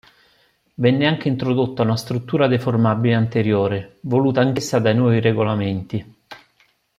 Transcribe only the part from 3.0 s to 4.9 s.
anteriore, voluta anch'essa